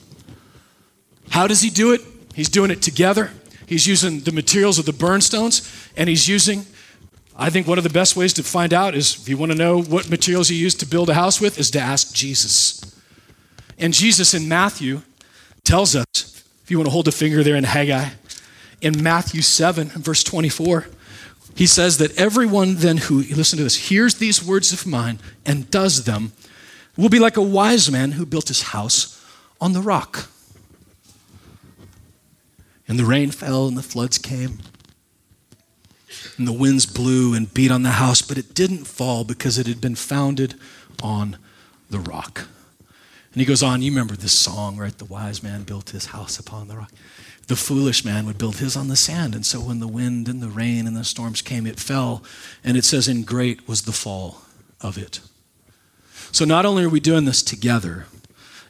[1.29, 2.01] How does he do it?
[2.35, 3.31] He's doing it together.
[3.71, 6.65] He's using the materials of the burnstones, and he's using,
[7.37, 9.57] I think one of the best ways to find out is if you want to
[9.57, 13.01] know what materials he used to build a house with, is to ask Jesus.
[13.79, 15.03] And Jesus in Matthew
[15.63, 16.05] tells us,
[16.65, 18.09] if you want to hold a finger there in Haggai,
[18.81, 20.87] in Matthew 7, verse 24,
[21.55, 25.71] he says that everyone then who, listen to this, hears these words of mine and
[25.71, 26.33] does them,
[26.97, 29.25] We'll be like a wise man who built his house
[29.61, 30.27] on the rock.
[32.91, 34.59] And the rain fell and the floods came.
[36.37, 39.65] And the winds blew and beat on the house, but it didn't fall because it
[39.65, 40.55] had been founded
[41.01, 41.37] on
[41.89, 42.49] the rock.
[43.31, 44.97] And he goes on, you remember this song, right?
[44.97, 46.91] The wise man built his house upon the rock.
[47.47, 49.35] The foolish man would build his on the sand.
[49.35, 52.25] And so when the wind and the rain and the storms came, it fell.
[52.61, 54.41] And it says, and great was the fall
[54.81, 55.21] of it.
[56.33, 58.07] So not only are we doing this together,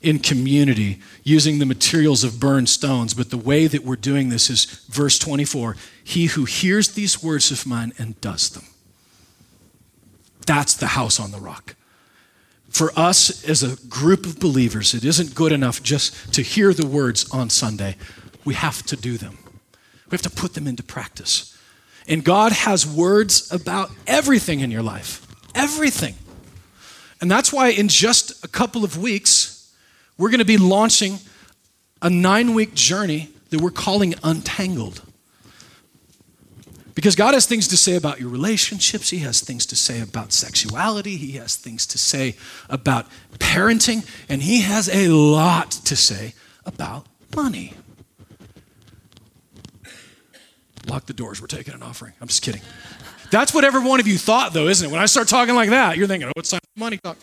[0.02, 3.14] in community using the materials of burned stones.
[3.14, 7.52] But the way that we're doing this is verse 24 He who hears these words
[7.52, 8.66] of mine and does them.
[10.46, 11.76] That's the house on the rock.
[12.70, 16.88] For us as a group of believers, it isn't good enough just to hear the
[16.88, 17.98] words on Sunday.
[18.46, 19.38] We have to do them,
[20.10, 21.58] we have to put them into practice.
[22.08, 25.28] And God has words about everything in your life.
[25.54, 26.16] Everything.
[27.22, 29.51] And that's why in just a couple of weeks,
[30.22, 31.18] we're going to be launching
[32.00, 35.02] a nine week journey that we're calling Untangled.
[36.94, 39.10] Because God has things to say about your relationships.
[39.10, 41.18] He has things to say about sexuality.
[41.18, 42.36] He has things to say
[42.70, 43.08] about
[43.40, 44.08] parenting.
[44.30, 46.36] And He has a lot to say
[46.68, 47.74] about money.
[50.88, 51.42] Lock the doors.
[51.42, 52.14] We're taking an offering.
[52.22, 52.62] I'm just kidding.
[53.32, 54.92] That's what every one of you thought, though, isn't it?
[54.92, 57.18] When I start talking like that, you're thinking, oh, it's time for money talk.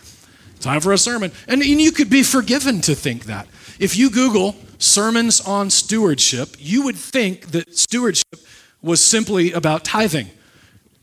[0.61, 1.33] Time for a sermon.
[1.47, 3.47] And, and you could be forgiven to think that.
[3.79, 8.39] If you Google sermons on stewardship, you would think that stewardship
[8.83, 10.29] was simply about tithing.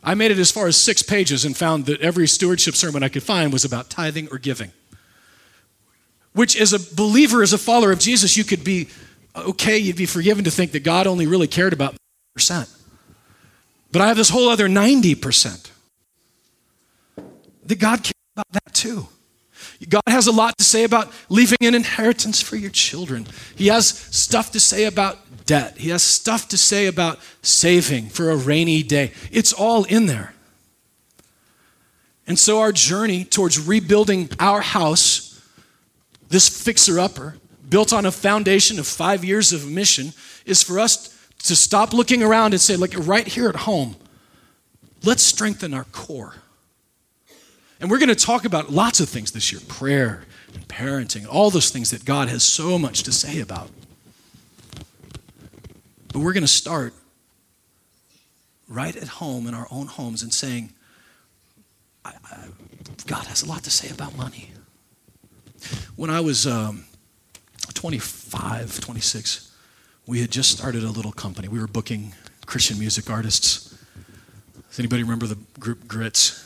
[0.03, 3.09] I made it as far as six pages and found that every stewardship sermon I
[3.09, 4.71] could find was about tithing or giving.
[6.33, 8.89] Which, as a believer, as a follower of Jesus, you could be
[9.35, 11.95] okay, you'd be forgiven to think that God only really cared about
[12.33, 12.69] percent.
[13.91, 15.71] But I have this whole other 90%
[17.65, 19.07] that God cares about that too.
[19.89, 23.27] God has a lot to say about leaving an inheritance for your children.
[23.55, 25.77] He has stuff to say about debt.
[25.77, 29.11] He has stuff to say about saving for a rainy day.
[29.31, 30.33] It's all in there.
[32.27, 35.39] And so, our journey towards rebuilding our house,
[36.29, 37.35] this fixer upper,
[37.69, 40.11] built on a foundation of five years of mission,
[40.45, 43.95] is for us to stop looking around and say, like, right here at home,
[45.03, 46.33] let's strengthen our core.
[47.79, 51.49] And we're going to talk about lots of things this year prayer and parenting, all
[51.49, 53.69] those things that God has so much to say about.
[56.13, 56.93] But we're going to start
[58.67, 60.71] right at home in our own homes and saying,
[62.03, 62.47] I, I,
[63.05, 64.51] God has a lot to say about money.
[65.95, 66.85] When I was um,
[67.73, 69.51] 25, 26,
[70.07, 71.47] we had just started a little company.
[71.47, 72.13] We were booking
[72.45, 73.77] Christian music artists.
[74.69, 76.41] Does anybody remember the group Grits?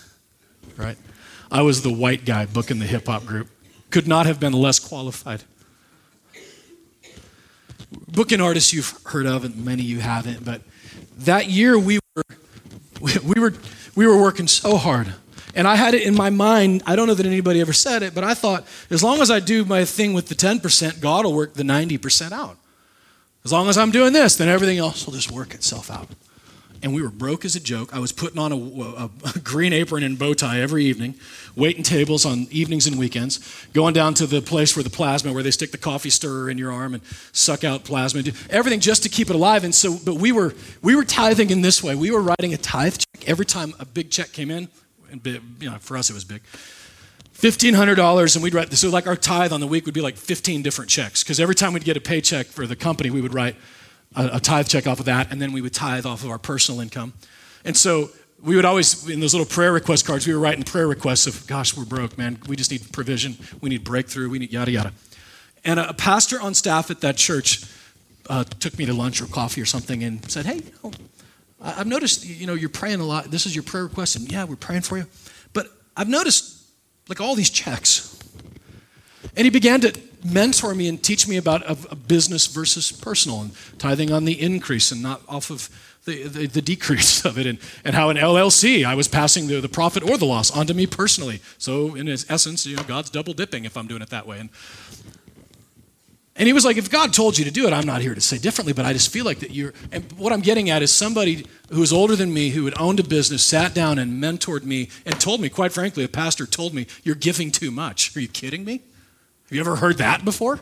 [0.78, 0.98] Right?
[1.52, 3.50] I was the white guy booking the hip hop group.
[3.90, 5.44] Could not have been less qualified.
[8.08, 10.62] Booking artists you've heard of, and many you haven't, but
[11.18, 12.24] that year we were,
[13.02, 13.54] we were,
[13.96, 15.14] we were working so hard.
[15.56, 16.84] And I had it in my mind.
[16.86, 19.40] I don't know that anybody ever said it, but I thought as long as I
[19.40, 22.58] do my thing with the 10%, God will work the 90% out.
[23.44, 26.10] As long as I'm doing this, then everything else will just work itself out
[26.82, 27.94] and we were broke as a joke.
[27.94, 31.16] I was putting on a, a, a, green apron and bow tie every evening,
[31.56, 33.40] waiting tables on evenings and weekends,
[33.74, 36.58] going down to the place where the plasma, where they stick the coffee stirrer in
[36.58, 39.64] your arm and suck out plasma, everything just to keep it alive.
[39.64, 41.96] And so, but we were we were tithing in this way.
[41.96, 44.70] We were writing a tithe check every time a big check came in.
[45.12, 45.26] And
[45.60, 46.42] you know, for us it was big.
[47.40, 50.62] $1,500, and we'd write, so like our tithe on the week would be like 15
[50.62, 53.56] different checks, because every time we'd get a paycheck for the company, we would write
[54.16, 56.40] a, a tithe check off of that, and then we would tithe off of our
[56.40, 57.14] personal income.
[57.66, 58.10] And so
[58.42, 61.46] we would always, in those little prayer request cards, we were writing prayer requests of,
[61.48, 62.40] gosh, we're broke, man.
[62.48, 63.38] We just need provision.
[63.62, 64.30] We need breakthrough.
[64.30, 64.94] We need yada, yada.
[65.66, 67.66] And a, pastor on staff at that church
[68.30, 70.92] uh, took me to lunch or coffee or something and said, hey, you know,
[71.62, 73.26] I've noticed, you know, you're praying a lot.
[73.26, 75.06] This is your prayer request, and yeah, we're praying for you.
[75.52, 75.68] But
[75.98, 76.64] I've noticed,
[77.10, 78.18] like, all these checks.
[79.36, 79.92] And he began to
[80.24, 84.40] mentor me and teach me about a, a business versus personal and tithing on the
[84.40, 85.70] increase and not off of
[86.06, 89.62] the, the, the, decrease of it and, and how an LLC I was passing the,
[89.62, 91.42] the profit or the loss onto me personally.
[91.58, 94.40] So in its essence, you know, God's double dipping if I'm doing it that way.
[94.40, 94.50] And,
[96.36, 98.22] and he was like, if God told you to do it, I'm not here to
[98.22, 100.92] say differently, but I just feel like that you're, and what I'm getting at is
[100.92, 104.64] somebody who was older than me, who had owned a business, sat down and mentored
[104.64, 108.16] me and told me, quite frankly, a pastor told me, you're giving too much.
[108.16, 108.82] Are you kidding me?
[109.50, 110.60] Have you ever heard that before?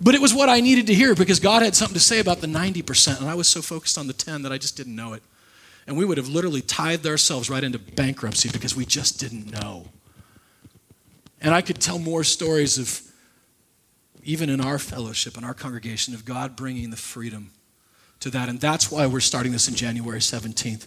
[0.00, 2.40] But it was what I needed to hear because God had something to say about
[2.40, 5.12] the 90%, and I was so focused on the 10 that I just didn't know
[5.14, 5.24] it.
[5.88, 9.86] And we would have literally tithed ourselves right into bankruptcy because we just didn't know.
[11.40, 13.00] And I could tell more stories of,
[14.22, 17.50] even in our fellowship, in our congregation, of God bringing the freedom
[18.20, 18.48] to that.
[18.48, 20.86] And that's why we're starting this in January 17th.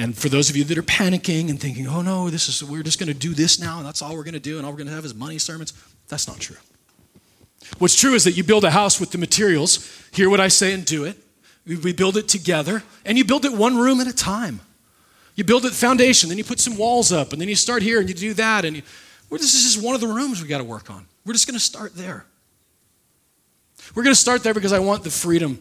[0.00, 2.82] And for those of you that are panicking and thinking, oh no, this is, we're
[2.82, 4.72] just going to do this now, and that's all we're going to do, and all
[4.72, 5.74] we're going to have is money sermons,
[6.08, 6.56] that's not true.
[7.78, 10.72] What's true is that you build a house with the materials, hear what I say
[10.72, 11.18] and do it.
[11.66, 14.60] We build it together, and you build it one room at a time.
[15.34, 18.00] You build it foundation, then you put some walls up, and then you start here
[18.00, 18.64] and you do that.
[18.64, 18.82] And you,
[19.28, 21.06] well, this is just one of the rooms we got to work on.
[21.26, 22.24] We're just going to start there.
[23.94, 25.60] We're going to start there because I want the freedom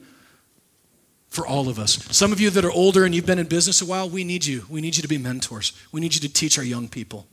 [1.29, 2.03] for all of us.
[2.15, 4.45] Some of you that are older and you've been in business a while, we need
[4.45, 4.65] you.
[4.69, 5.73] We need you to be mentors.
[5.91, 7.27] We need you to teach our young people.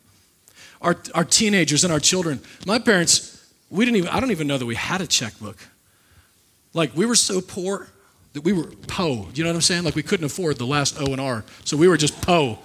[0.82, 2.40] Our, our teenagers and our children.
[2.66, 5.56] My parents, we didn't even, I don't even know that we had a checkbook.
[6.74, 7.88] Like, we were so poor
[8.34, 9.28] that we were po.
[9.32, 9.84] You know what I'm saying?
[9.84, 11.44] Like, we couldn't afford the last O and R.
[11.64, 12.58] So we were just po.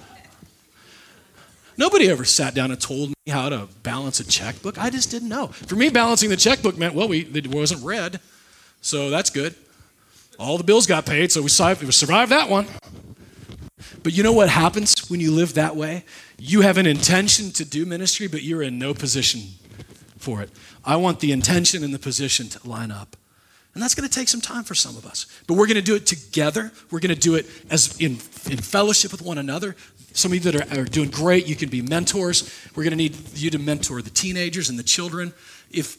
[1.78, 4.78] Nobody ever sat down and told me how to balance a checkbook.
[4.78, 5.48] I just didn't know.
[5.48, 8.20] For me, balancing the checkbook meant, well, we, it wasn't red.
[8.82, 9.56] So that's good.
[10.42, 12.68] All the bills got paid, so we survived that one.
[14.02, 16.04] But you know what happens when you live that way?
[16.40, 19.42] You have an intention to do ministry, but you're in no position
[20.18, 20.50] for it.
[20.84, 23.16] I want the intention and the position to line up.
[23.76, 25.28] And that's going to take some time for some of us.
[25.46, 26.72] But we're going to do it together.
[26.90, 28.14] We're going to do it as in,
[28.50, 29.76] in fellowship with one another.
[30.14, 32.52] Some of you that are, are doing great, you can be mentors.
[32.76, 35.34] We're going to need you to mentor the teenagers and the children.
[35.70, 35.98] If,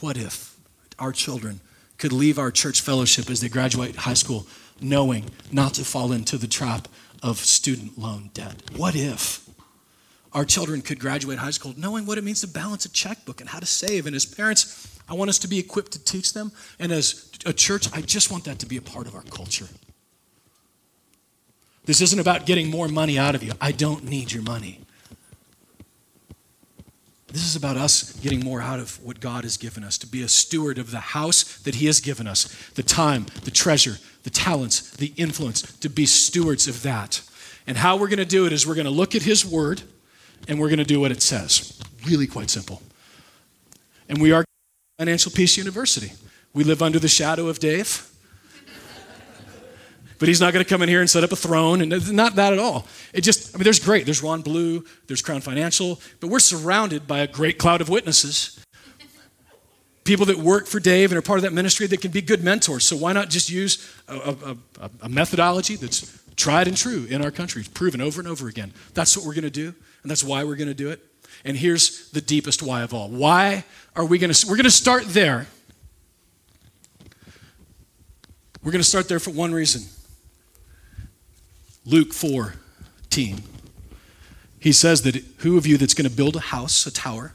[0.00, 0.54] what if
[0.98, 1.60] our children
[1.98, 4.46] could leave our church fellowship as they graduate high school
[4.80, 6.88] knowing not to fall into the trap
[7.22, 8.62] of student loan debt?
[8.76, 9.48] What if
[10.32, 13.48] our children could graduate high school knowing what it means to balance a checkbook and
[13.50, 14.06] how to save?
[14.06, 16.52] And as parents, I want us to be equipped to teach them.
[16.78, 19.68] And as a church, I just want that to be a part of our culture.
[21.84, 23.52] This isn't about getting more money out of you.
[23.60, 24.80] I don't need your money.
[27.36, 30.22] This is about us getting more out of what God has given us, to be
[30.22, 34.30] a steward of the house that He has given us the time, the treasure, the
[34.30, 37.20] talents, the influence, to be stewards of that.
[37.66, 39.82] And how we're going to do it is we're going to look at His Word
[40.48, 41.78] and we're going to do what it says.
[42.06, 42.80] Really quite simple.
[44.08, 44.42] And we are
[44.96, 46.12] Financial Peace University.
[46.54, 48.10] We live under the shadow of Dave.
[50.18, 52.36] But he's not going to come in here and set up a throne, and not
[52.36, 52.86] that at all.
[53.12, 54.06] It just, I mean, there's great.
[54.06, 58.58] There's Ron Blue, there's Crown Financial, but we're surrounded by a great cloud of witnesses.
[60.04, 62.42] People that work for Dave and are part of that ministry that can be good
[62.42, 62.84] mentors.
[62.84, 67.30] So why not just use a, a, a methodology that's tried and true in our
[67.30, 68.72] country, proven over and over again?
[68.94, 71.00] That's what we're going to do, and that's why we're going to do it.
[71.44, 73.08] And here's the deepest why of all.
[73.10, 75.46] Why are we going to, we're going to start there.
[78.62, 79.82] We're going to start there for one reason
[81.86, 83.42] Luke 14.
[84.58, 87.32] He says that who of you that's going to build a house, a tower,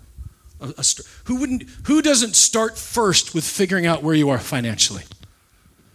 [0.59, 0.83] a, a,
[1.23, 5.03] who wouldn't who doesn't start first with figuring out where you are financially?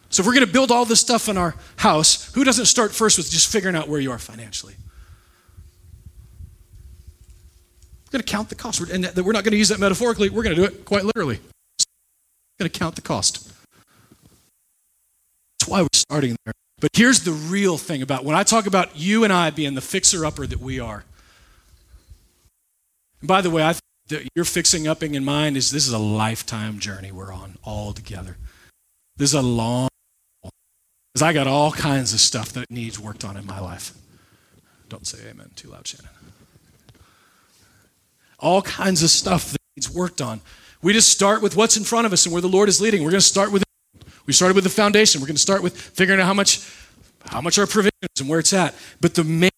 [0.08, 2.92] So if we're going to build all this stuff in our house, who doesn't start
[2.92, 4.74] first with just figuring out where you are financially?
[8.06, 8.80] We're going to count the cost.
[8.80, 10.30] And we're not going to use that metaphorically.
[10.30, 11.36] We're going to do it quite literally.
[11.36, 13.52] We're going to count the cost.
[15.58, 16.54] That's why we're starting there.
[16.80, 19.80] But here's the real thing about when I talk about you and I being the
[19.80, 21.04] fixer upper that we are.
[23.20, 25.92] And by the way, I think that your fixing upping in mind is this is
[25.92, 28.36] a lifetime journey we're on all together.
[29.16, 29.88] This is a long
[30.42, 33.94] because I got all kinds of stuff that needs worked on in my life.
[34.90, 36.10] Don't say amen too loud, Shannon.
[38.38, 40.42] All kinds of stuff that needs worked on.
[40.82, 43.02] We just start with what's in front of us and where the Lord is leading.
[43.02, 43.65] We're going to start with
[44.26, 45.20] we started with the foundation.
[45.20, 46.68] We're going to start with figuring out how much,
[47.26, 48.74] how much our provisions and where it's at.
[49.00, 49.50] But the main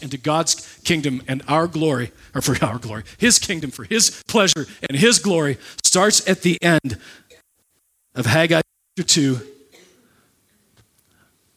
[0.00, 4.66] into God's kingdom and our glory, or for our glory, His kingdom, for His pleasure
[4.88, 6.98] and His glory, starts at the end
[8.14, 8.60] of Haggai
[8.96, 9.40] chapter 2,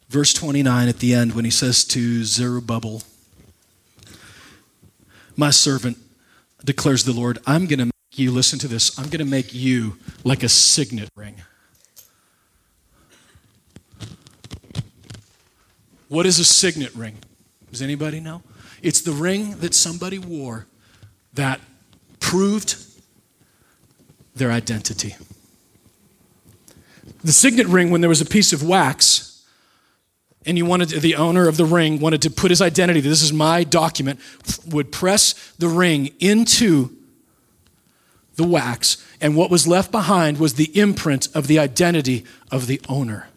[0.09, 3.03] verse 29 at the end when he says to Zerubbabel,
[5.35, 5.97] My servant,
[6.63, 8.97] declares the Lord, I'm going to you listen to this.
[8.99, 11.35] I'm going to make you like a signet ring.
[16.07, 17.17] What is a signet ring?
[17.71, 18.43] Does anybody know?
[18.81, 20.67] It's the ring that somebody wore
[21.33, 21.61] that
[22.19, 22.75] proved
[24.35, 25.15] their identity.
[27.23, 29.45] The signet ring, when there was a piece of wax,
[30.45, 33.31] and you wanted the owner of the ring wanted to put his identity, this is
[33.31, 34.19] my document,
[34.67, 36.97] would press the ring into
[38.41, 42.81] the wax, and what was left behind was the imprint of the identity of the
[42.89, 43.27] owner.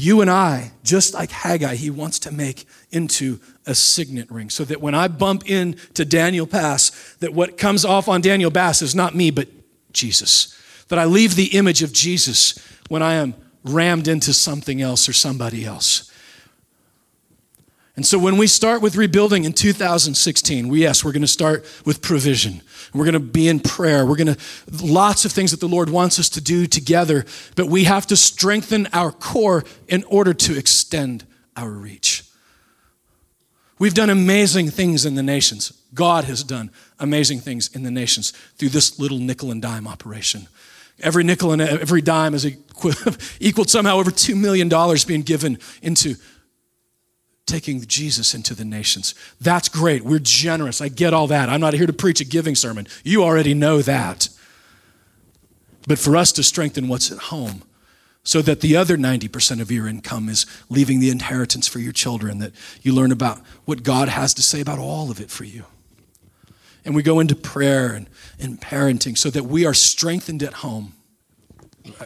[0.00, 4.64] you and I, just like Haggai, he wants to make into a signet ring so
[4.64, 8.94] that when I bump into Daniel Pass, that what comes off on Daniel Bass is
[8.94, 9.48] not me, but
[9.92, 10.56] Jesus.
[10.88, 12.58] That I leave the image of Jesus
[12.88, 16.09] when I am rammed into something else or somebody else.
[17.96, 21.66] And so when we start with rebuilding in 2016, we, yes, we're going to start
[21.84, 22.62] with provision.
[22.94, 24.06] We're going to be in prayer.
[24.06, 24.38] We're going to,
[24.84, 27.24] lots of things that the Lord wants us to do together,
[27.56, 31.26] but we have to strengthen our core in order to extend
[31.56, 32.24] our reach.
[33.78, 35.72] We've done amazing things in the nations.
[35.94, 40.48] God has done amazing things in the nations through this little nickel and dime operation.
[41.00, 42.46] Every nickel and every dime is
[43.40, 44.68] equaled somehow over $2 million
[45.06, 46.16] being given into
[47.46, 49.14] taking Jesus into the nations.
[49.40, 50.04] That's great.
[50.04, 50.80] We're generous.
[50.80, 51.48] I get all that.
[51.48, 52.86] I'm not here to preach a giving sermon.
[53.02, 54.28] You already know that.
[55.88, 57.62] But for us to strengthen what's at home,
[58.22, 62.38] so that the other 90% of your income is leaving the inheritance for your children,
[62.38, 65.64] that you learn about what God has to say about all of it for you.
[66.84, 70.94] And we go into prayer and, and parenting so that we are strengthened at home.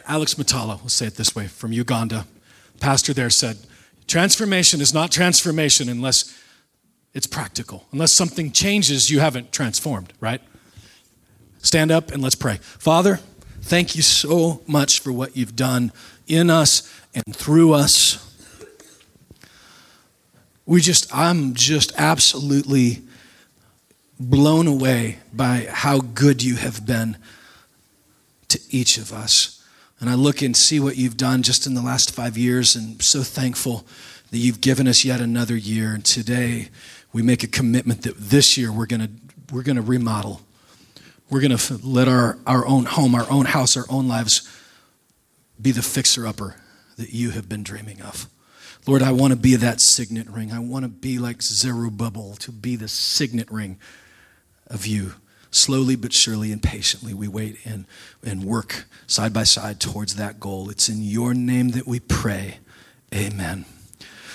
[0.07, 2.25] Alex Matala, we'll say it this way, from Uganda,
[2.79, 3.57] pastor there said,
[4.07, 6.39] Transformation is not transformation unless
[7.13, 7.85] it's practical.
[7.91, 10.41] Unless something changes, you haven't transformed, right?
[11.59, 12.57] Stand up and let's pray.
[12.61, 13.19] Father,
[13.61, 15.91] thank you so much for what you've done
[16.27, 18.21] in us and through us.
[20.65, 23.01] We just, I'm just absolutely
[24.19, 27.17] blown away by how good you have been
[28.49, 29.54] to each of us.
[29.99, 32.95] And I look and see what you've done just in the last five years, and
[32.95, 33.85] I'm so thankful
[34.31, 35.93] that you've given us yet another year.
[35.93, 36.69] And today,
[37.13, 39.09] we make a commitment that this year we're to
[39.51, 40.41] we're to remodel.
[41.29, 44.47] We're to let our, our own home, our own house, our own lives
[45.61, 46.55] be the fixer upper
[46.97, 48.27] that you have been dreaming of.
[48.87, 50.51] Lord, I want to be that signet ring.
[50.51, 53.79] I want to be like Zerubbabel, to be the signet ring
[54.67, 55.13] of you.
[55.55, 57.85] Slowly but surely and patiently, we wait and,
[58.21, 60.69] and work side by side towards that goal.
[60.69, 62.59] It's in your name that we pray.
[63.13, 63.63] Amen.